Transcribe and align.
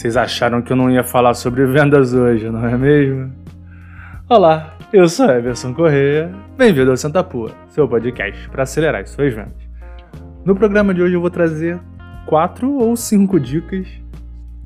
Vocês 0.00 0.16
acharam 0.16 0.62
que 0.62 0.72
eu 0.72 0.76
não 0.78 0.90
ia 0.90 1.04
falar 1.04 1.34
sobre 1.34 1.66
vendas 1.66 2.14
hoje, 2.14 2.48
não 2.48 2.66
é 2.66 2.74
mesmo? 2.74 3.30
Olá, 4.30 4.74
eu 4.94 5.06
sou 5.06 5.28
Everson 5.28 5.74
Correia. 5.74 6.34
Bem-vindo 6.56 6.90
ao 6.90 6.96
Santa 6.96 7.22
Pua, 7.22 7.50
seu 7.68 7.86
podcast 7.86 8.48
para 8.48 8.62
acelerar 8.62 9.02
as 9.02 9.10
suas 9.10 9.34
vendas. 9.34 9.62
No 10.42 10.56
programa 10.56 10.94
de 10.94 11.02
hoje 11.02 11.12
eu 11.12 11.20
vou 11.20 11.28
trazer 11.28 11.78
quatro 12.24 12.78
ou 12.78 12.96
cinco 12.96 13.38
dicas 13.38 13.86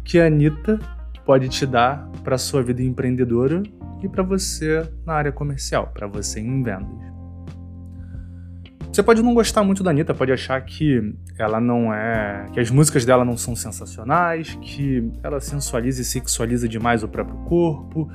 que 0.04 0.20
a 0.20 0.26
Anitta 0.26 0.78
pode 1.26 1.48
te 1.48 1.66
dar 1.66 2.08
para 2.22 2.38
sua 2.38 2.62
vida 2.62 2.84
empreendedora 2.84 3.60
e 4.04 4.08
para 4.08 4.22
você 4.22 4.88
na 5.04 5.14
área 5.14 5.32
comercial, 5.32 5.90
para 5.92 6.06
você 6.06 6.38
em 6.38 6.62
vendas. 6.62 7.13
Você 8.94 9.02
pode 9.02 9.20
não 9.24 9.34
gostar 9.34 9.64
muito 9.64 9.82
da 9.82 9.90
Anitta, 9.90 10.14
pode 10.14 10.30
achar 10.30 10.60
que 10.60 11.16
ela 11.36 11.60
não 11.60 11.92
é. 11.92 12.46
que 12.52 12.60
as 12.60 12.70
músicas 12.70 13.04
dela 13.04 13.24
não 13.24 13.36
são 13.36 13.56
sensacionais, 13.56 14.56
que 14.62 15.10
ela 15.20 15.40
sensualiza 15.40 16.00
e 16.00 16.04
sexualiza 16.04 16.68
demais 16.68 17.02
o 17.02 17.08
próprio 17.08 17.36
corpo, 17.38 18.08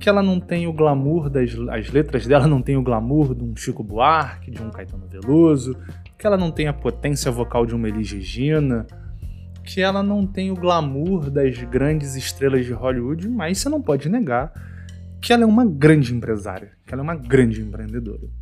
que 0.00 0.08
ela 0.08 0.20
não 0.20 0.40
tem 0.40 0.66
o 0.66 0.72
glamour 0.72 1.30
das. 1.30 1.56
as 1.70 1.88
letras 1.88 2.26
dela 2.26 2.48
não 2.48 2.60
tem 2.60 2.76
o 2.76 2.82
glamour 2.82 3.32
de 3.32 3.44
um 3.44 3.54
Chico 3.54 3.84
Buarque, 3.84 4.50
de 4.50 4.60
um 4.60 4.70
Caetano 4.70 5.06
Veloso, 5.06 5.76
que 6.18 6.26
ela 6.26 6.36
não 6.36 6.50
tem 6.50 6.66
a 6.66 6.72
potência 6.72 7.30
vocal 7.30 7.64
de 7.64 7.72
uma 7.72 7.88
Elis 7.88 8.10
Regina, 8.10 8.84
que 9.62 9.80
ela 9.80 10.02
não 10.02 10.26
tem 10.26 10.50
o 10.50 10.56
glamour 10.56 11.30
das 11.30 11.56
grandes 11.62 12.16
estrelas 12.16 12.66
de 12.66 12.72
Hollywood, 12.72 13.28
mas 13.28 13.58
você 13.58 13.68
não 13.68 13.80
pode 13.80 14.08
negar 14.08 14.52
que 15.20 15.32
ela 15.32 15.44
é 15.44 15.46
uma 15.46 15.64
grande 15.64 16.12
empresária, 16.12 16.72
que 16.84 16.92
ela 16.92 17.02
é 17.02 17.04
uma 17.04 17.14
grande 17.14 17.62
empreendedora. 17.62 18.41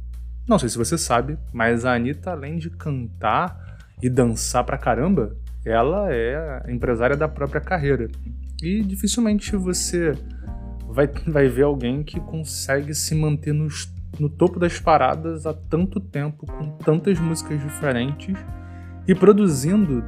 Não 0.51 0.59
sei 0.59 0.69
se 0.69 0.77
você 0.77 0.99
sabe, 0.99 1.39
mas 1.53 1.85
a 1.85 1.95
Anitta, 1.95 2.33
além 2.33 2.59
de 2.59 2.71
cantar 2.71 3.79
e 4.03 4.11
dançar 4.11 4.65
pra 4.65 4.77
caramba, 4.77 5.37
ela 5.65 6.13
é 6.13 6.65
empresária 6.69 7.17
da 7.17 7.29
própria 7.29 7.61
carreira. 7.61 8.09
E 8.61 8.83
dificilmente 8.83 9.55
você 9.55 10.13
vai, 10.89 11.07
vai 11.29 11.47
ver 11.47 11.63
alguém 11.63 12.03
que 12.03 12.19
consegue 12.19 12.93
se 12.97 13.15
manter 13.15 13.53
nos, 13.53 13.95
no 14.19 14.29
topo 14.29 14.59
das 14.59 14.81
paradas 14.81 15.47
há 15.47 15.55
tanto 15.55 16.01
tempo, 16.01 16.45
com 16.45 16.79
tantas 16.79 17.17
músicas 17.21 17.63
diferentes 17.63 18.35
e 19.07 19.15
produzindo, 19.15 20.03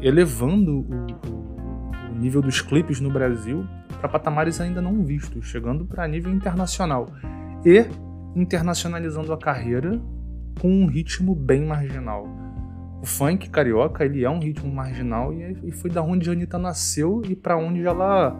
elevando 0.00 0.86
o, 0.88 1.06
o, 1.28 2.12
o 2.12 2.14
nível 2.18 2.40
dos 2.40 2.62
clipes 2.62 2.98
no 2.98 3.10
Brasil 3.10 3.66
para 4.00 4.08
patamares 4.08 4.58
ainda 4.58 4.80
não 4.80 5.04
vistos, 5.04 5.44
chegando 5.44 5.84
para 5.84 6.08
nível 6.08 6.32
internacional. 6.32 7.12
E 7.62 7.86
internacionalizando 8.34 9.32
a 9.32 9.38
carreira 9.38 10.00
com 10.60 10.68
um 10.68 10.86
ritmo 10.86 11.34
bem 11.34 11.64
marginal. 11.64 12.26
O 13.02 13.06
funk 13.06 13.50
carioca 13.50 14.04
ele 14.04 14.24
é 14.24 14.30
um 14.30 14.38
ritmo 14.38 14.72
marginal 14.72 15.32
e, 15.32 15.72
foi 15.72 15.90
da 15.90 16.02
onde 16.02 16.30
a 16.30 16.32
Anitta 16.32 16.58
nasceu 16.58 17.22
e 17.28 17.34
para 17.34 17.56
onde 17.56 17.84
ela 17.84 18.36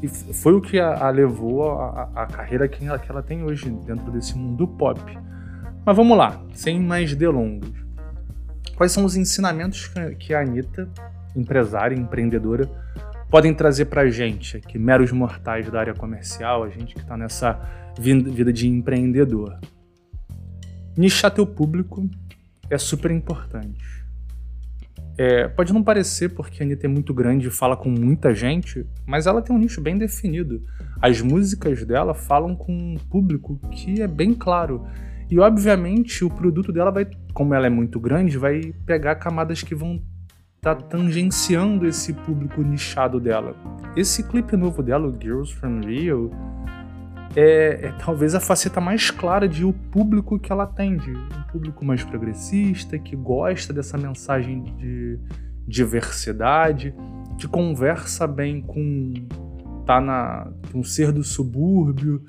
e 0.00 0.08
foi 0.08 0.54
o 0.54 0.60
que 0.60 0.78
a, 0.78 1.06
a 1.06 1.10
levou 1.10 1.72
a, 1.72 2.08
a, 2.14 2.26
carreira 2.26 2.68
que 2.68 2.86
ela, 2.86 2.98
que 2.98 3.10
ela 3.10 3.22
tem 3.22 3.42
hoje 3.42 3.68
dentro 3.84 4.10
desse 4.12 4.36
mundo 4.38 4.66
pop. 4.66 5.00
Mas 5.84 5.96
vamos 5.96 6.16
lá, 6.16 6.40
sem 6.52 6.80
mais 6.80 7.14
delongas. 7.14 7.72
Quais 8.76 8.92
são 8.92 9.04
os 9.04 9.16
ensinamentos 9.16 9.90
que 10.20 10.32
a 10.32 10.40
Anitta, 10.40 10.88
empresária, 11.34 11.96
empreendedora, 11.96 12.70
podem 13.28 13.52
trazer 13.52 13.86
para 13.86 14.08
gente, 14.08 14.60
que 14.60 14.78
meros 14.78 15.10
mortais 15.10 15.68
da 15.68 15.80
área 15.80 15.94
comercial, 15.94 16.62
a 16.62 16.68
gente 16.68 16.94
que 16.94 17.00
está 17.00 17.16
nessa 17.16 17.58
vida 17.98 18.52
de 18.52 18.68
empreendedor. 18.68 19.58
Nichar 20.96 21.30
teu 21.30 21.46
público 21.46 22.08
é 22.70 22.78
super 22.78 23.10
importante. 23.10 23.98
É, 25.16 25.48
pode 25.48 25.72
não 25.72 25.82
parecer 25.82 26.28
porque 26.28 26.62
a 26.62 26.66
Anitta 26.66 26.86
é 26.86 26.88
muito 26.88 27.12
grande 27.12 27.48
e 27.48 27.50
fala 27.50 27.76
com 27.76 27.90
muita 27.90 28.32
gente, 28.32 28.86
mas 29.04 29.26
ela 29.26 29.42
tem 29.42 29.54
um 29.54 29.58
nicho 29.58 29.80
bem 29.80 29.98
definido. 29.98 30.62
As 31.02 31.20
músicas 31.20 31.84
dela 31.84 32.14
falam 32.14 32.54
com 32.54 32.72
um 32.72 32.94
público 32.96 33.58
que 33.72 34.00
é 34.00 34.06
bem 34.06 34.32
claro. 34.32 34.86
E 35.28 35.38
obviamente 35.40 36.24
o 36.24 36.30
produto 36.30 36.72
dela 36.72 36.92
vai, 36.92 37.06
como 37.34 37.52
ela 37.52 37.66
é 37.66 37.70
muito 37.70 37.98
grande, 37.98 38.38
vai 38.38 38.72
pegar 38.86 39.16
camadas 39.16 39.60
que 39.60 39.74
vão 39.74 40.00
tá 40.60 40.74
tangenciando 40.74 41.86
esse 41.86 42.12
público 42.12 42.62
nichado 42.62 43.20
dela. 43.20 43.56
Esse 43.96 44.22
clipe 44.22 44.56
novo 44.56 44.82
dela, 44.82 45.08
o 45.08 45.12
Girls 45.20 45.54
from 45.54 45.80
Rio, 45.80 46.30
é, 47.36 47.86
é, 47.86 47.92
talvez 47.98 48.34
a 48.34 48.40
faceta 48.40 48.80
mais 48.80 49.10
clara 49.10 49.48
de 49.48 49.64
o 49.64 49.72
público 49.72 50.38
que 50.38 50.50
ela 50.50 50.64
atende. 50.64 51.10
Um 51.10 51.52
público 51.52 51.84
mais 51.84 52.02
progressista, 52.02 52.98
que 52.98 53.14
gosta 53.14 53.72
dessa 53.72 53.98
mensagem 53.98 54.62
de 54.76 55.18
diversidade, 55.66 56.94
que 57.38 57.46
conversa 57.46 58.26
bem 58.26 58.60
com 58.60 59.12
tá 59.84 60.00
na 60.00 60.50
um 60.74 60.82
ser 60.82 61.12
do 61.12 61.24
subúrbio, 61.24 62.22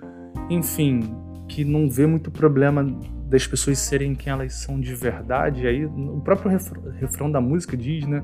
enfim, 0.49 1.01
que 1.47 1.65
não 1.65 1.89
vê 1.89 2.05
muito 2.05 2.31
problema 2.31 2.85
das 3.27 3.45
pessoas 3.45 3.79
serem 3.79 4.15
quem 4.15 4.31
elas 4.31 4.53
são 4.53 4.79
de 4.79 4.95
verdade. 4.95 5.67
Aí 5.67 5.85
o 5.85 6.21
próprio 6.21 6.51
refrão 6.99 7.29
da 7.29 7.41
música 7.41 7.75
diz, 7.75 8.07
né, 8.07 8.23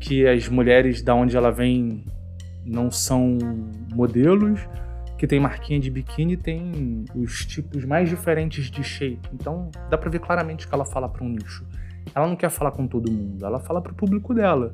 que 0.00 0.26
as 0.26 0.48
mulheres 0.48 1.02
da 1.02 1.14
onde 1.14 1.36
ela 1.36 1.50
vem 1.50 2.04
não 2.64 2.90
são 2.90 3.36
modelos, 3.94 4.60
que 5.16 5.26
tem 5.26 5.38
marquinha 5.38 5.78
de 5.78 5.90
biquíni 5.90 6.36
tem 6.36 7.04
os 7.14 7.44
tipos 7.46 7.84
mais 7.84 8.08
diferentes 8.08 8.70
de 8.70 8.82
shape. 8.82 9.20
Então 9.32 9.70
dá 9.90 9.96
para 9.96 10.10
ver 10.10 10.20
claramente 10.20 10.66
que 10.66 10.74
ela 10.74 10.84
fala 10.84 11.08
para 11.08 11.24
um 11.24 11.28
nicho. 11.28 11.64
Ela 12.14 12.26
não 12.26 12.36
quer 12.36 12.50
falar 12.50 12.72
com 12.72 12.86
todo 12.86 13.10
mundo, 13.10 13.44
ela 13.44 13.60
fala 13.60 13.80
para 13.80 13.92
o 13.92 13.94
público 13.94 14.34
dela. 14.34 14.72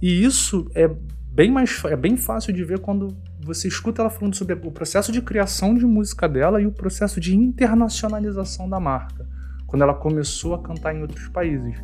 E 0.00 0.24
isso 0.24 0.70
é 0.74 0.88
bem 1.32 1.50
mais 1.50 1.84
é 1.84 1.96
bem 1.96 2.16
fácil 2.16 2.52
de 2.52 2.64
ver 2.64 2.80
quando 2.80 3.08
você 3.42 3.68
escuta 3.68 4.02
ela 4.02 4.10
falando 4.10 4.34
sobre 4.34 4.54
o 4.54 4.70
processo 4.70 5.10
de 5.10 5.22
criação 5.22 5.74
de 5.74 5.86
música 5.86 6.28
dela 6.28 6.60
e 6.60 6.66
o 6.66 6.72
processo 6.72 7.20
de 7.20 7.34
internacionalização 7.36 8.68
da 8.68 8.78
marca, 8.78 9.26
quando 9.66 9.82
ela 9.82 9.94
começou 9.94 10.54
a 10.54 10.62
cantar 10.62 10.94
em 10.94 11.02
outros 11.02 11.28
países, 11.28 11.82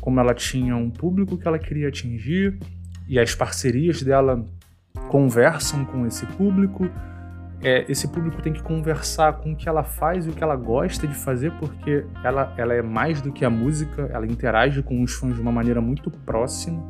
como 0.00 0.20
ela 0.20 0.34
tinha 0.34 0.76
um 0.76 0.90
público 0.90 1.38
que 1.38 1.46
ela 1.46 1.58
queria 1.58 1.88
atingir 1.88 2.58
e 3.08 3.18
as 3.18 3.34
parcerias 3.34 4.02
dela 4.02 4.44
conversam 5.08 5.84
com 5.84 6.06
esse 6.06 6.26
público. 6.26 6.88
É, 7.62 7.84
esse 7.90 8.08
público 8.08 8.42
tem 8.42 8.52
que 8.52 8.62
conversar 8.62 9.34
com 9.34 9.52
o 9.52 9.56
que 9.56 9.68
ela 9.68 9.84
faz 9.84 10.26
e 10.26 10.30
o 10.30 10.32
que 10.32 10.42
ela 10.42 10.56
gosta 10.56 11.06
de 11.06 11.14
fazer, 11.14 11.52
porque 11.60 12.04
ela, 12.24 12.52
ela 12.56 12.74
é 12.74 12.82
mais 12.82 13.20
do 13.20 13.32
que 13.32 13.44
a 13.44 13.50
música, 13.50 14.08
ela 14.12 14.26
interage 14.26 14.82
com 14.82 15.00
os 15.02 15.14
fãs 15.14 15.34
de 15.34 15.40
uma 15.40 15.52
maneira 15.52 15.80
muito 15.80 16.10
próxima. 16.10 16.82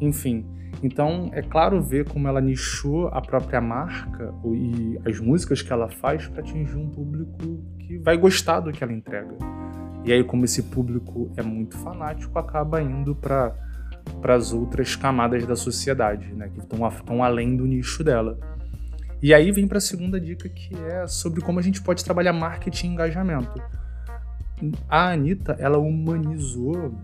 Enfim, 0.00 0.46
então, 0.82 1.30
é 1.32 1.42
claro 1.42 1.80
ver 1.80 2.08
como 2.08 2.28
ela 2.28 2.40
nichou 2.40 3.08
a 3.08 3.20
própria 3.20 3.60
marca 3.60 4.34
e 4.44 4.98
as 5.06 5.18
músicas 5.18 5.62
que 5.62 5.72
ela 5.72 5.88
faz 5.88 6.28
para 6.28 6.40
atingir 6.40 6.76
um 6.76 6.90
público 6.90 7.62
que 7.78 7.98
vai 7.98 8.16
gostar 8.16 8.60
do 8.60 8.72
que 8.72 8.84
ela 8.84 8.92
entrega. 8.92 9.36
E 10.04 10.12
aí, 10.12 10.22
como 10.22 10.44
esse 10.44 10.62
público 10.64 11.32
é 11.36 11.42
muito 11.42 11.76
fanático, 11.78 12.38
acaba 12.38 12.80
indo 12.80 13.14
para 13.14 13.54
as 14.22 14.52
outras 14.52 14.96
camadas 14.96 15.46
da 15.46 15.54
sociedade, 15.54 16.32
né, 16.34 16.48
que 16.48 16.60
estão 16.60 17.22
além 17.22 17.56
do 17.56 17.64
nicho 17.64 18.02
dela. 18.02 18.38
E 19.22 19.32
aí 19.32 19.50
vem 19.50 19.66
para 19.66 19.78
a 19.78 19.80
segunda 19.80 20.20
dica, 20.20 20.48
que 20.48 20.74
é 20.74 21.06
sobre 21.06 21.40
como 21.40 21.58
a 21.58 21.62
gente 21.62 21.80
pode 21.80 22.04
trabalhar 22.04 22.32
marketing 22.32 22.88
e 22.88 22.90
engajamento. 22.90 23.62
A 24.88 25.10
Anitta, 25.12 25.56
ela 25.58 25.78
humanizou 25.78 26.94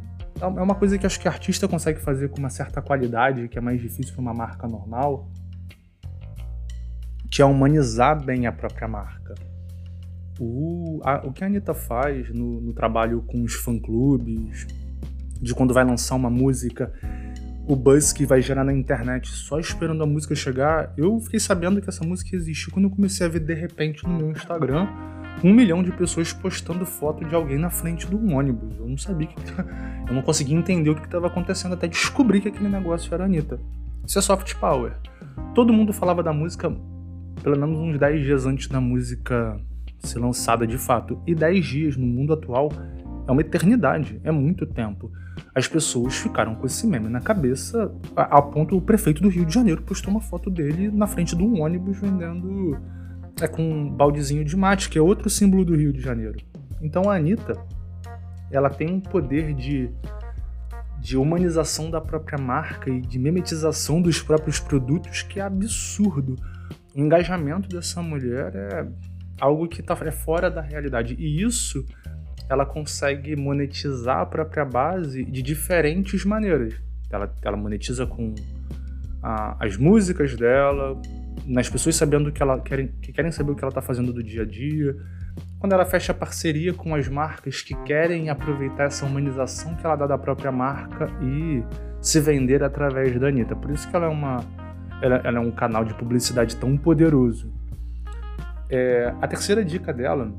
é, 0.40 0.44
é 0.44 0.62
uma 0.62 0.74
coisa 0.74 0.98
que 0.98 1.06
acho 1.06 1.20
que 1.20 1.28
artista 1.28 1.68
consegue 1.68 2.00
fazer 2.00 2.28
com 2.28 2.38
uma 2.38 2.50
certa 2.50 2.82
qualidade, 2.82 3.48
que 3.48 3.56
é 3.56 3.60
mais 3.60 3.80
difícil 3.80 4.12
para 4.12 4.22
uma 4.22 4.34
marca 4.34 4.66
normal, 4.66 5.28
que 7.30 7.40
é 7.40 7.44
humanizar 7.44 8.22
bem 8.22 8.46
a 8.46 8.52
própria 8.52 8.88
marca. 8.88 9.34
O, 10.40 11.00
a, 11.04 11.26
o 11.26 11.32
que 11.32 11.44
a 11.44 11.46
Anitta 11.46 11.72
faz 11.72 12.28
no, 12.30 12.60
no 12.60 12.72
trabalho 12.72 13.22
com 13.22 13.42
os 13.42 13.54
fã-clubes, 13.54 14.66
de 15.42 15.54
quando 15.54 15.74
vai 15.74 15.84
lançar 15.84 16.14
uma 16.14 16.30
música, 16.30 16.92
o 17.66 17.76
buzz 17.76 18.12
que 18.12 18.24
vai 18.24 18.40
gerar 18.40 18.64
na 18.64 18.72
internet 18.72 19.28
só 19.28 19.58
esperando 19.58 20.02
a 20.02 20.06
música 20.06 20.34
chegar, 20.34 20.92
eu 20.96 21.18
fiquei 21.20 21.40
sabendo 21.40 21.80
que 21.80 21.88
essa 21.88 22.04
música 22.04 22.34
existiu 22.34 22.72
quando 22.72 22.86
eu 22.86 22.90
comecei 22.90 23.26
a 23.26 23.28
ver 23.28 23.40
de 23.40 23.54
repente 23.54 24.04
no 24.04 24.16
meu 24.16 24.30
Instagram 24.30 24.86
um 25.42 25.52
milhão 25.52 25.82
de 25.82 25.90
pessoas 25.92 26.32
postando 26.32 26.84
foto 26.84 27.24
de 27.24 27.34
alguém 27.34 27.58
na 27.58 27.70
frente 27.70 28.06
do 28.06 28.18
ônibus. 28.32 28.76
Eu 28.78 28.86
não 28.86 28.98
sabia 28.98 29.26
que. 29.26 29.34
Eu 30.06 30.14
não 30.14 30.22
conseguia 30.22 30.56
entender 30.56 30.90
o 30.90 30.94
que 30.94 31.06
estava 31.06 31.26
acontecendo 31.26 31.72
até 31.72 31.86
descobrir 31.86 32.40
que 32.40 32.48
aquele 32.48 32.68
negócio 32.68 33.12
era 33.14 33.24
Anitta. 33.24 33.58
Isso 34.06 34.18
é 34.18 34.22
soft 34.22 34.54
power. 34.56 34.92
Todo 35.54 35.72
mundo 35.72 35.92
falava 35.92 36.22
da 36.22 36.32
música 36.32 36.70
pelo 37.42 37.58
menos 37.58 37.78
uns 37.78 37.98
10 37.98 38.22
dias 38.22 38.46
antes 38.46 38.68
da 38.68 38.80
música 38.80 39.58
ser 40.00 40.18
lançada 40.18 40.66
de 40.66 40.76
fato. 40.76 41.20
E 41.26 41.34
10 41.34 41.64
dias 41.64 41.96
no 41.96 42.06
mundo 42.06 42.32
atual 42.32 42.70
é 43.26 43.32
uma 43.32 43.40
eternidade, 43.40 44.20
é 44.24 44.30
muito 44.30 44.66
tempo. 44.66 45.10
As 45.54 45.66
pessoas 45.66 46.16
ficaram 46.16 46.54
com 46.54 46.66
esse 46.66 46.86
meme 46.86 47.08
na 47.08 47.20
cabeça, 47.20 47.92
a, 48.16 48.38
a 48.38 48.42
ponto 48.42 48.76
o 48.76 48.80
prefeito 48.80 49.22
do 49.22 49.28
Rio 49.28 49.44
de 49.44 49.54
Janeiro 49.54 49.82
postou 49.82 50.10
uma 50.10 50.20
foto 50.20 50.50
dele 50.50 50.90
na 50.90 51.06
frente 51.06 51.36
de 51.36 51.42
um 51.42 51.62
ônibus 51.62 51.98
vendendo 51.98 52.76
é 53.40 53.48
com 53.48 53.62
um 53.62 53.90
baldezinho 53.90 54.44
de 54.44 54.56
mate, 54.56 54.88
que 54.88 54.98
é 54.98 55.02
outro 55.02 55.30
símbolo 55.30 55.64
do 55.64 55.74
Rio 55.74 55.92
de 55.92 56.00
Janeiro. 56.00 56.38
Então 56.80 57.08
a 57.08 57.16
Anitta, 57.16 57.56
ela 58.50 58.68
tem 58.68 58.90
um 58.90 59.00
poder 59.00 59.54
de, 59.54 59.90
de 61.00 61.16
humanização 61.16 61.90
da 61.90 62.00
própria 62.00 62.38
marca 62.38 62.90
e 62.90 63.00
de 63.00 63.18
memetização 63.18 64.00
dos 64.02 64.20
próprios 64.20 64.60
produtos 64.60 65.22
que 65.22 65.40
é 65.40 65.42
absurdo. 65.42 66.36
O 66.94 67.00
engajamento 67.00 67.68
dessa 67.68 68.02
mulher 68.02 68.54
é 68.54 68.86
algo 69.40 69.66
que 69.66 69.82
tá, 69.82 69.96
é 70.02 70.10
fora 70.10 70.50
da 70.50 70.60
realidade. 70.60 71.16
E 71.18 71.42
isso 71.42 71.84
ela 72.48 72.66
consegue 72.66 73.34
monetizar 73.36 74.18
a 74.18 74.26
própria 74.26 74.64
base 74.64 75.24
de 75.24 75.42
diferentes 75.42 76.24
maneiras. 76.24 76.74
Ela, 77.10 77.34
ela 77.42 77.56
monetiza 77.56 78.06
com 78.06 78.34
a, 79.22 79.56
as 79.64 79.76
músicas 79.76 80.34
dela, 80.36 81.00
nas 81.46 81.68
pessoas 81.68 81.96
sabendo 81.96 82.32
que, 82.32 82.42
ela 82.42 82.60
querem, 82.60 82.88
que 83.00 83.12
querem 83.12 83.30
saber 83.30 83.52
o 83.52 83.54
que 83.54 83.62
ela 83.62 83.70
está 83.70 83.82
fazendo 83.82 84.12
do 84.12 84.22
dia 84.22 84.42
a 84.42 84.46
dia. 84.46 84.96
Quando 85.58 85.72
ela 85.72 85.84
fecha 85.84 86.12
parceria 86.12 86.74
com 86.74 86.94
as 86.94 87.08
marcas 87.08 87.62
que 87.62 87.74
querem 87.84 88.28
aproveitar 88.28 88.84
essa 88.84 89.06
humanização 89.06 89.74
que 89.76 89.86
ela 89.86 89.96
dá 89.96 90.06
da 90.06 90.18
própria 90.18 90.52
marca 90.52 91.08
e 91.22 91.62
se 92.00 92.20
vender 92.20 92.62
através 92.62 93.18
da 93.18 93.28
Anitta. 93.28 93.54
Por 93.54 93.70
isso 93.70 93.88
que 93.88 93.94
ela 93.94 94.06
é 94.06 94.08
uma 94.08 94.44
ela, 95.00 95.20
ela 95.24 95.38
é 95.38 95.40
um 95.40 95.50
canal 95.50 95.84
de 95.84 95.94
publicidade 95.94 96.56
tão 96.56 96.76
poderoso. 96.76 97.52
É, 98.70 99.12
a 99.20 99.26
terceira 99.26 99.64
dica 99.64 99.92
dela, 99.92 100.32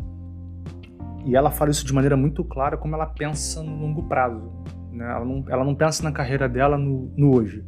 e 1.26 1.36
ela 1.36 1.50
fala 1.50 1.72
isso 1.72 1.86
de 1.86 1.94
maneira 1.94 2.18
muito 2.18 2.44
clara, 2.44 2.78
como 2.78 2.96
ela 2.96 3.06
pensa 3.06 3.64
no 3.64 3.76
longo 3.78 4.04
prazo. 4.04 4.52
Né? 4.92 5.06
Ela, 5.10 5.26
não, 5.26 5.46
ela 5.48 5.64
não 5.64 5.74
pensa 5.74 6.04
na 6.04 6.12
carreira 6.12 6.50
dela 6.50 6.78
no, 6.78 7.12
no 7.16 7.36
hoje. 7.36 7.66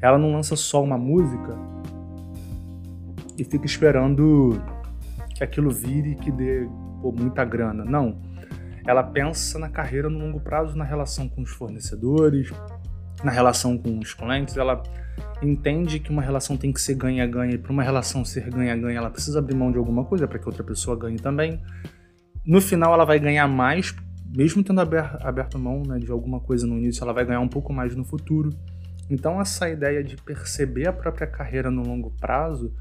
Ela 0.00 0.18
não 0.18 0.32
lança 0.32 0.54
só 0.54 0.82
uma 0.82 0.98
música 0.98 1.56
e 3.36 3.44
fica 3.44 3.66
esperando 3.66 4.62
que 5.34 5.42
aquilo 5.42 5.70
vire 5.70 6.12
e 6.12 6.14
que 6.16 6.30
dê 6.30 6.68
pô, 7.00 7.12
muita 7.12 7.44
grana. 7.44 7.84
Não. 7.84 8.20
Ela 8.86 9.02
pensa 9.02 9.58
na 9.58 9.68
carreira 9.68 10.08
no 10.08 10.18
longo 10.18 10.40
prazo, 10.40 10.76
na 10.76 10.84
relação 10.84 11.28
com 11.28 11.42
os 11.42 11.50
fornecedores, 11.50 12.50
na 13.22 13.30
relação 13.30 13.76
com 13.76 13.98
os 13.98 14.14
clientes. 14.14 14.56
Ela 14.56 14.82
entende 15.42 15.98
que 15.98 16.10
uma 16.10 16.22
relação 16.22 16.56
tem 16.56 16.72
que 16.72 16.80
ser 16.80 16.94
ganha-ganha 16.94 17.54
e 17.54 17.58
para 17.58 17.72
uma 17.72 17.82
relação 17.82 18.24
ser 18.24 18.50
ganha-ganha, 18.50 18.98
ela 18.98 19.10
precisa 19.10 19.38
abrir 19.38 19.54
mão 19.54 19.70
de 19.70 19.78
alguma 19.78 20.04
coisa 20.04 20.26
para 20.26 20.38
que 20.38 20.46
outra 20.46 20.64
pessoa 20.64 20.96
ganhe 20.96 21.18
também. 21.18 21.60
No 22.48 22.62
final, 22.62 22.94
ela 22.94 23.04
vai 23.04 23.20
ganhar 23.20 23.46
mais, 23.46 23.94
mesmo 24.34 24.64
tendo 24.64 24.80
aberto, 24.80 25.58
mão 25.58 25.82
né, 25.86 25.98
de 25.98 26.10
alguma 26.10 26.40
coisa 26.40 26.66
no 26.66 26.78
início, 26.78 27.04
ela 27.04 27.12
vai 27.12 27.22
ganhar 27.22 27.40
um 27.40 27.48
pouco 27.48 27.74
mais 27.74 27.94
no 27.94 28.06
futuro. 28.06 28.48
Então, 29.10 29.38
essa 29.38 29.68
ideia 29.68 30.02
de 30.02 30.16
perceber 30.16 30.88
a 30.88 30.92
própria 30.94 31.26
carreira 31.26 31.70
no 31.70 31.82
longo 31.82 32.10
prazo 32.18 32.72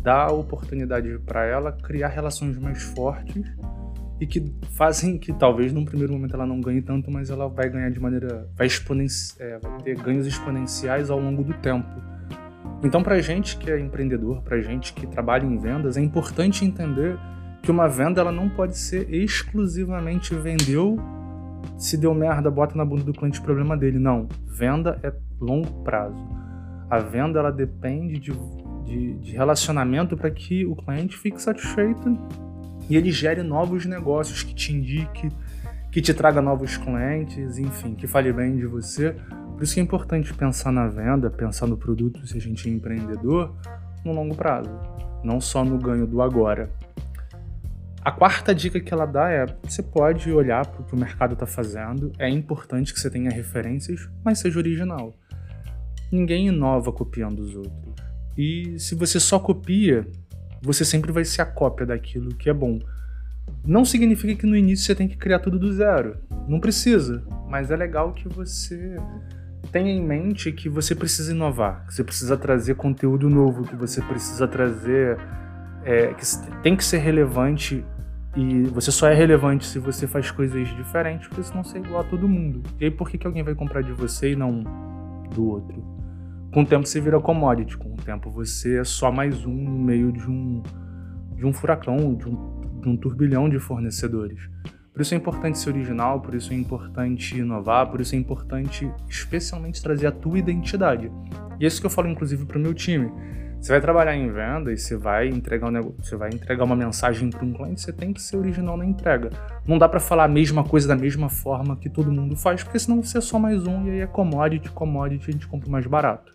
dá 0.00 0.28
oportunidade 0.28 1.18
para 1.26 1.44
ela 1.44 1.72
criar 1.72 2.06
relações 2.06 2.56
mais 2.56 2.80
fortes 2.84 3.44
e 4.20 4.28
que 4.28 4.54
fazem 4.76 5.18
que 5.18 5.32
talvez 5.32 5.72
num 5.72 5.84
primeiro 5.84 6.12
momento 6.12 6.36
ela 6.36 6.46
não 6.46 6.60
ganhe 6.60 6.80
tanto, 6.80 7.10
mas 7.10 7.28
ela 7.28 7.48
vai 7.48 7.68
ganhar 7.68 7.90
de 7.90 7.98
maneira. 7.98 8.48
vai, 8.56 8.68
exponenci, 8.68 9.34
é, 9.40 9.58
vai 9.58 9.76
ter 9.78 10.00
ganhos 10.00 10.24
exponenciais 10.24 11.10
ao 11.10 11.18
longo 11.18 11.42
do 11.42 11.52
tempo. 11.54 12.00
Então, 12.84 13.02
para 13.02 13.20
gente 13.20 13.56
que 13.56 13.72
é 13.72 13.80
empreendedor, 13.80 14.40
para 14.42 14.60
gente 14.60 14.92
que 14.92 15.04
trabalha 15.04 15.44
em 15.44 15.58
vendas, 15.58 15.96
é 15.96 16.00
importante 16.00 16.64
entender 16.64 17.18
que 17.66 17.70
uma 17.72 17.88
venda 17.88 18.20
ela 18.20 18.30
não 18.30 18.48
pode 18.48 18.78
ser 18.78 19.12
exclusivamente 19.12 20.32
vendeu, 20.36 20.96
se 21.76 21.96
deu 21.96 22.14
merda, 22.14 22.48
bota 22.48 22.76
na 22.76 22.84
bunda 22.84 23.02
do 23.02 23.12
cliente, 23.12 23.40
problema 23.40 23.76
dele. 23.76 23.98
Não, 23.98 24.28
venda 24.46 25.00
é 25.02 25.12
longo 25.40 25.82
prazo. 25.82 26.16
A 26.88 27.00
venda 27.00 27.40
ela 27.40 27.50
depende 27.50 28.20
de, 28.20 28.32
de, 28.84 29.14
de 29.14 29.32
relacionamento 29.32 30.16
para 30.16 30.30
que 30.30 30.64
o 30.64 30.76
cliente 30.76 31.18
fique 31.18 31.42
satisfeito 31.42 32.16
e 32.88 32.96
ele 32.96 33.10
gere 33.10 33.42
novos 33.42 33.84
negócios 33.84 34.44
que 34.44 34.54
te 34.54 34.72
indique, 34.72 35.28
que 35.90 36.00
te 36.00 36.14
traga 36.14 36.40
novos 36.40 36.76
clientes, 36.76 37.58
enfim, 37.58 37.96
que 37.96 38.06
fale 38.06 38.32
bem 38.32 38.54
de 38.54 38.64
você. 38.64 39.16
Por 39.56 39.64
isso 39.64 39.74
que 39.74 39.80
é 39.80 39.82
importante 39.82 40.32
pensar 40.32 40.70
na 40.70 40.86
venda, 40.86 41.30
pensar 41.30 41.66
no 41.66 41.76
produto, 41.76 42.24
se 42.28 42.36
a 42.36 42.40
gente 42.40 42.68
é 42.68 42.72
empreendedor, 42.72 43.56
no 44.04 44.12
longo 44.12 44.36
prazo, 44.36 44.70
não 45.24 45.40
só 45.40 45.64
no 45.64 45.76
ganho 45.78 46.06
do 46.06 46.22
agora. 46.22 46.70
A 48.06 48.12
quarta 48.12 48.54
dica 48.54 48.78
que 48.78 48.94
ela 48.94 49.04
dá 49.04 49.28
é: 49.30 49.46
você 49.64 49.82
pode 49.82 50.30
olhar 50.30 50.64
para 50.64 50.80
o 50.80 50.84
que 50.84 50.94
o 50.94 50.96
mercado 50.96 51.32
está 51.32 51.44
fazendo, 51.44 52.12
é 52.20 52.28
importante 52.28 52.94
que 52.94 53.00
você 53.00 53.10
tenha 53.10 53.32
referências, 53.32 54.08
mas 54.24 54.38
seja 54.38 54.60
original. 54.60 55.18
Ninguém 56.12 56.46
inova 56.46 56.92
copiando 56.92 57.40
os 57.40 57.56
outros. 57.56 57.96
E 58.38 58.78
se 58.78 58.94
você 58.94 59.18
só 59.18 59.40
copia, 59.40 60.06
você 60.62 60.84
sempre 60.84 61.10
vai 61.10 61.24
ser 61.24 61.42
a 61.42 61.46
cópia 61.46 61.84
daquilo 61.84 62.32
que 62.36 62.48
é 62.48 62.54
bom. 62.54 62.78
Não 63.64 63.84
significa 63.84 64.36
que 64.36 64.46
no 64.46 64.56
início 64.56 64.86
você 64.86 64.94
tem 64.94 65.08
que 65.08 65.16
criar 65.16 65.40
tudo 65.40 65.58
do 65.58 65.72
zero. 65.72 66.16
Não 66.46 66.60
precisa. 66.60 67.26
Mas 67.48 67.72
é 67.72 67.76
legal 67.76 68.12
que 68.12 68.28
você 68.28 68.94
tenha 69.72 69.90
em 69.90 70.00
mente 70.00 70.52
que 70.52 70.68
você 70.68 70.94
precisa 70.94 71.32
inovar, 71.32 71.84
que 71.88 71.94
você 71.94 72.04
precisa 72.04 72.36
trazer 72.36 72.76
conteúdo 72.76 73.28
novo, 73.28 73.64
que 73.64 73.74
você 73.74 74.00
precisa 74.00 74.46
trazer. 74.46 75.18
É, 75.82 76.14
que 76.14 76.24
tem 76.62 76.76
que 76.76 76.84
ser 76.84 76.98
relevante 76.98 77.84
e 78.36 78.64
você 78.64 78.92
só 78.92 79.08
é 79.08 79.14
relevante 79.14 79.64
se 79.64 79.78
você 79.78 80.06
faz 80.06 80.30
coisas 80.30 80.68
diferentes, 80.76 81.26
porque 81.26 81.42
senão 81.42 81.64
você 81.64 81.78
é 81.78 81.80
igual 81.80 82.00
a 82.02 82.04
todo 82.04 82.28
mundo. 82.28 82.62
E 82.78 82.84
aí 82.84 82.90
por 82.90 83.08
que, 83.08 83.16
que 83.16 83.26
alguém 83.26 83.42
vai 83.42 83.54
comprar 83.54 83.80
de 83.80 83.92
você 83.92 84.32
e 84.32 84.36
não 84.36 84.62
do 85.34 85.48
outro? 85.48 85.82
Com 86.52 86.62
o 86.62 86.66
tempo 86.66 86.86
você 86.86 87.00
vira 87.00 87.18
commodity, 87.18 87.78
com 87.78 87.94
o 87.94 87.96
tempo 87.96 88.30
você 88.30 88.78
é 88.78 88.84
só 88.84 89.10
mais 89.10 89.46
um 89.46 89.54
no 89.54 89.78
meio 89.78 90.12
de 90.12 90.28
um, 90.30 90.62
de 91.34 91.46
um 91.46 91.52
furacão, 91.52 92.14
de 92.14 92.28
um, 92.28 92.80
de 92.82 92.88
um 92.90 92.96
turbilhão 92.96 93.48
de 93.48 93.58
fornecedores. 93.58 94.50
Por 94.92 95.00
isso 95.00 95.14
é 95.14 95.16
importante 95.16 95.58
ser 95.58 95.70
original, 95.70 96.20
por 96.20 96.34
isso 96.34 96.52
é 96.52 96.56
importante 96.56 97.38
inovar, 97.38 97.90
por 97.90 98.00
isso 98.02 98.14
é 98.14 98.18
importante 98.18 98.90
especialmente 99.08 99.82
trazer 99.82 100.06
a 100.06 100.12
tua 100.12 100.38
identidade. 100.38 101.10
E 101.58 101.64
é 101.64 101.66
isso 101.66 101.80
que 101.80 101.86
eu 101.86 101.90
falo 101.90 102.08
inclusive 102.08 102.44
para 102.44 102.58
o 102.58 102.60
meu 102.60 102.74
time. 102.74 103.10
Você 103.66 103.72
vai 103.72 103.80
trabalhar 103.80 104.14
em 104.14 104.30
venda 104.30 104.72
e 104.72 104.78
você 104.78 104.96
vai 104.96 105.26
entregar 105.26 105.66
um 105.66 105.72
negócio, 105.72 105.96
você 106.00 106.14
vai 106.14 106.30
entregar 106.32 106.62
uma 106.62 106.76
mensagem 106.76 107.28
para 107.30 107.44
um 107.44 107.52
cliente, 107.52 107.80
você 107.80 107.92
tem 107.92 108.12
que 108.12 108.22
ser 108.22 108.36
original 108.36 108.76
na 108.76 108.86
entrega. 108.86 109.28
Não 109.66 109.76
dá 109.76 109.88
para 109.88 109.98
falar 109.98 110.22
a 110.22 110.28
mesma 110.28 110.62
coisa 110.62 110.86
da 110.86 110.94
mesma 110.94 111.28
forma 111.28 111.76
que 111.76 111.90
todo 111.90 112.12
mundo 112.12 112.36
faz, 112.36 112.62
porque 112.62 112.78
senão 112.78 113.02
você 113.02 113.18
é 113.18 113.20
só 113.20 113.40
mais 113.40 113.66
um 113.66 113.84
e 113.88 113.90
aí 113.90 114.00
é 114.02 114.06
commodity, 114.06 114.70
commodity, 114.70 115.30
a 115.30 115.32
gente 115.32 115.48
compra 115.48 115.68
mais 115.68 115.84
barato. 115.84 116.32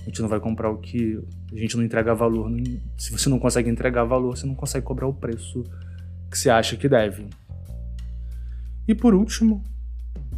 A 0.00 0.06
gente 0.06 0.20
não 0.20 0.28
vai 0.28 0.40
comprar 0.40 0.68
o 0.68 0.78
que 0.78 1.22
a 1.52 1.56
gente 1.56 1.76
não 1.76 1.84
entrega 1.84 2.12
valor. 2.16 2.50
Se 2.98 3.12
você 3.12 3.28
não 3.28 3.38
consegue 3.38 3.70
entregar 3.70 4.02
valor, 4.02 4.36
você 4.36 4.44
não 4.44 4.56
consegue 4.56 4.84
cobrar 4.84 5.06
o 5.06 5.14
preço 5.14 5.62
que 6.28 6.36
você 6.36 6.50
acha 6.50 6.76
que 6.76 6.88
deve. 6.88 7.28
E 8.88 8.92
por 8.92 9.14
último, 9.14 9.62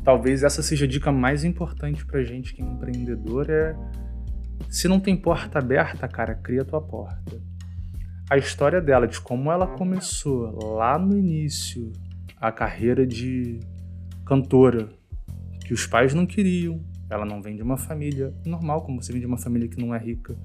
talvez 0.04 0.42
essa 0.42 0.62
seja 0.62 0.84
a 0.84 0.88
dica 0.88 1.10
mais 1.10 1.42
importante 1.42 2.04
pra 2.04 2.22
gente 2.22 2.52
que 2.52 2.60
é 2.60 2.66
empreendedor 2.66 3.48
é 3.48 3.74
se 4.68 4.88
não 4.88 5.00
tem 5.00 5.16
porta 5.16 5.58
aberta, 5.58 6.06
cara, 6.08 6.34
cria 6.34 6.64
tua 6.64 6.80
porta. 6.80 7.40
A 8.30 8.36
história 8.36 8.80
dela, 8.80 9.06
de 9.06 9.20
como 9.20 9.50
ela 9.50 9.66
começou 9.66 10.74
lá 10.76 10.98
no 10.98 11.16
início 11.16 11.92
a 12.40 12.52
carreira 12.52 13.06
de 13.06 13.58
cantora, 14.26 14.88
que 15.64 15.72
os 15.72 15.86
pais 15.86 16.12
não 16.12 16.26
queriam, 16.26 16.80
ela 17.10 17.24
não 17.24 17.40
vem 17.40 17.56
de 17.56 17.62
uma 17.62 17.76
família 17.76 18.34
normal, 18.44 18.82
como 18.82 19.02
você 19.02 19.12
vem 19.12 19.20
de 19.20 19.26
uma 19.26 19.38
família 19.38 19.68
que 19.68 19.80
não 19.80 19.94
é 19.94 19.98
rica. 19.98 20.36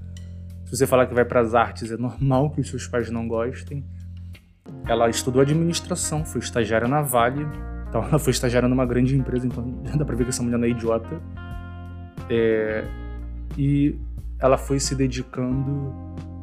Se 0.66 0.78
você 0.78 0.88
falar 0.88 1.08
que 1.08 1.14
vai 1.14 1.26
para 1.26 1.42
as 1.42 1.54
artes, 1.54 1.92
é 1.92 1.98
normal 1.98 2.50
que 2.52 2.62
os 2.62 2.70
seus 2.70 2.88
pais 2.88 3.10
não 3.10 3.28
gostem. 3.28 3.86
Ela 4.88 5.10
estudou 5.10 5.42
administração, 5.42 6.26
foi 6.26 6.40
estagiária 6.40 6.88
na 6.88 7.02
Vale. 7.02 7.46
Então 7.90 8.02
ela 8.08 8.18
foi 8.18 8.32
estagiária 8.32 8.68
numa 8.68 8.86
grande 8.86 9.16
empresa, 9.16 9.46
então 9.46 9.84
dá 9.96 10.06
pra 10.06 10.16
ver 10.16 10.24
que 10.24 10.30
essa 10.30 10.42
mulher 10.42 10.58
não 10.58 10.66
é 10.66 10.70
idiota. 10.70 11.22
É, 12.30 12.86
e 13.58 13.98
ela 14.40 14.58
foi 14.58 14.80
se 14.80 14.96
dedicando 14.96 15.94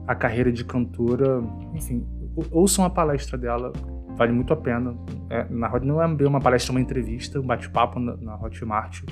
à 0.06 0.14
carreira 0.14 0.52
de 0.52 0.64
cantora. 0.64 1.42
Enfim, 1.74 2.06
ouçam 2.50 2.84
a 2.84 2.90
palestra 2.90 3.36
dela, 3.36 3.72
vale 4.16 4.32
muito 4.32 4.52
a 4.52 4.56
pena. 4.56 4.96
É, 5.28 5.46
na, 5.50 5.68
não 5.80 6.02
é 6.02 6.08
bem 6.08 6.26
uma 6.26 6.40
palestra, 6.40 6.72
é 6.72 6.74
uma 6.74 6.80
entrevista, 6.80 7.40
um 7.40 7.46
bate-papo 7.46 7.98
na, 7.98 8.16
na 8.16 8.34
Hotmart 8.36 9.02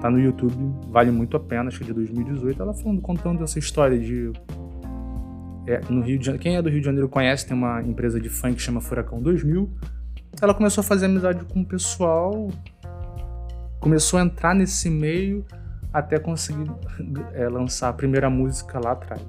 Tá 0.00 0.08
no 0.08 0.20
YouTube, 0.20 0.54
vale 0.90 1.10
muito 1.10 1.36
a 1.36 1.40
pena, 1.40 1.68
acho 1.68 1.78
que 1.78 1.84
é 1.84 1.86
de 1.88 1.92
2018. 1.92 2.62
Ela 2.62 2.72
falando, 2.72 3.00
contando 3.00 3.42
essa 3.42 3.58
história 3.58 3.98
de. 3.98 4.32
É, 5.66 5.80
no 5.90 6.02
Rio 6.02 6.18
de 6.18 6.26
Janeiro, 6.26 6.42
quem 6.42 6.56
é 6.56 6.62
do 6.62 6.68
Rio 6.68 6.78
de 6.78 6.86
Janeiro 6.86 7.08
conhece, 7.08 7.46
tem 7.46 7.56
uma 7.56 7.82
empresa 7.82 8.20
de 8.20 8.28
funk 8.28 8.54
que 8.54 8.62
chama 8.62 8.80
Furacão 8.80 9.20
2000. 9.20 9.68
Ela 10.40 10.54
começou 10.54 10.82
a 10.82 10.84
fazer 10.84 11.06
amizade 11.06 11.44
com 11.46 11.62
o 11.62 11.64
pessoal, 11.66 12.48
começou 13.80 14.20
a 14.20 14.22
entrar 14.22 14.54
nesse 14.54 14.88
meio 14.88 15.44
até 15.92 16.18
conseguir 16.18 16.70
é, 17.32 17.48
lançar 17.48 17.88
a 17.88 17.92
primeira 17.92 18.28
música 18.28 18.78
lá 18.78 18.92
atrás. 18.92 19.22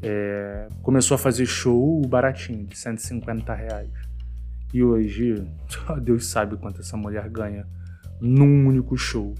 É, 0.00 0.68
começou 0.82 1.14
a 1.14 1.18
fazer 1.18 1.46
show 1.46 2.00
baratinho, 2.06 2.66
de 2.66 2.76
150 2.76 3.54
reais. 3.54 3.90
E 4.72 4.82
hoje, 4.82 5.44
Deus 6.02 6.26
sabe 6.26 6.56
quanto 6.56 6.80
essa 6.80 6.96
mulher 6.96 7.28
ganha 7.28 7.66
num 8.20 8.66
único 8.66 8.96
show. 8.96 9.34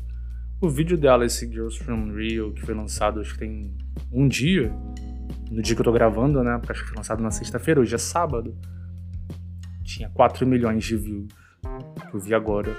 O 0.60 0.68
vídeo 0.68 0.96
dela, 0.96 1.24
esse 1.24 1.46
Girls 1.48 1.78
From 1.82 2.12
Rio, 2.14 2.52
que 2.52 2.62
foi 2.62 2.74
lançado 2.74 3.20
acho 3.20 3.32
que 3.34 3.40
tem 3.40 3.76
um 4.12 4.28
dia, 4.28 4.72
no 5.50 5.60
dia 5.60 5.74
que 5.74 5.80
eu 5.80 5.84
tô 5.84 5.92
gravando, 5.92 6.42
né? 6.42 6.60
Acho 6.68 6.82
que 6.82 6.88
foi 6.88 6.96
lançado 6.96 7.22
na 7.22 7.30
sexta-feira, 7.30 7.80
hoje 7.80 7.94
é 7.94 7.98
sábado. 7.98 8.56
Tinha 9.82 10.08
4 10.10 10.46
milhões 10.46 10.84
de 10.84 10.96
views. 10.96 11.28
Que 12.08 12.14
eu 12.14 12.20
vi 12.20 12.34
agora. 12.34 12.76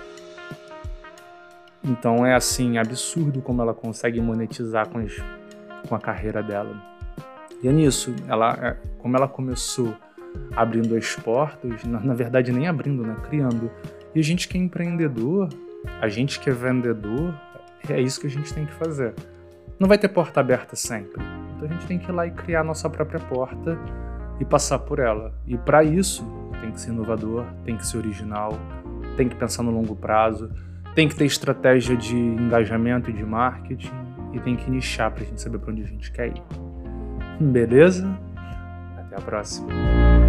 Então 1.83 2.25
é 2.25 2.33
assim, 2.33 2.77
absurdo 2.77 3.41
como 3.41 3.61
ela 3.61 3.73
consegue 3.73 4.21
monetizar 4.21 4.87
com, 4.87 4.99
as, 4.99 5.17
com 5.87 5.95
a 5.95 5.99
carreira 5.99 6.41
dela. 6.41 6.75
E 7.61 7.67
é 7.67 7.71
nisso, 7.71 8.13
ela, 8.27 8.53
é, 8.61 8.77
como 8.99 9.17
ela 9.17 9.27
começou 9.27 9.93
abrindo 10.55 10.95
as 10.95 11.15
portas, 11.15 11.83
na, 11.83 11.99
na 11.99 12.13
verdade 12.13 12.51
nem 12.51 12.67
abrindo, 12.67 13.03
né? 13.03 13.15
Criando. 13.27 13.69
E 14.15 14.19
a 14.19 14.23
gente 14.23 14.47
que 14.47 14.57
é 14.57 14.61
empreendedor, 14.61 15.49
a 16.01 16.07
gente 16.07 16.39
que 16.39 16.49
é 16.49 16.53
vendedor, 16.53 17.33
é 17.89 17.99
isso 17.99 18.19
que 18.21 18.27
a 18.27 18.29
gente 18.29 18.53
tem 18.53 18.65
que 18.65 18.73
fazer. 18.73 19.13
Não 19.79 19.87
vai 19.87 19.97
ter 19.97 20.07
porta 20.07 20.39
aberta 20.39 20.75
sempre. 20.75 21.21
Então 21.55 21.67
a 21.67 21.71
gente 21.71 21.85
tem 21.85 21.99
que 21.99 22.09
ir 22.09 22.13
lá 22.13 22.25
e 22.25 22.31
criar 22.31 22.61
a 22.61 22.63
nossa 22.63 22.89
própria 22.89 23.19
porta 23.19 23.77
e 24.39 24.45
passar 24.45 24.79
por 24.79 24.99
ela. 24.99 25.33
E 25.45 25.57
para 25.57 25.83
isso, 25.83 26.25
tem 26.61 26.71
que 26.71 26.79
ser 26.79 26.91
inovador, 26.91 27.45
tem 27.65 27.75
que 27.75 27.85
ser 27.85 27.97
original, 27.97 28.53
tem 29.17 29.27
que 29.27 29.35
pensar 29.35 29.63
no 29.63 29.71
longo 29.71 29.95
prazo, 29.95 30.49
tem 30.95 31.07
que 31.07 31.15
ter 31.15 31.25
estratégia 31.25 31.95
de 31.95 32.15
engajamento 32.15 33.09
e 33.09 33.13
de 33.13 33.23
marketing 33.23 33.91
e 34.33 34.39
tem 34.39 34.55
que 34.55 34.69
nichar 34.69 35.11
para 35.11 35.23
a 35.23 35.25
gente 35.25 35.41
saber 35.41 35.59
para 35.59 35.71
onde 35.71 35.83
a 35.83 35.87
gente 35.87 36.11
quer 36.11 36.27
ir. 36.27 36.43
Beleza? 37.39 38.17
Até 38.97 39.15
a 39.17 39.21
próxima. 39.21 40.22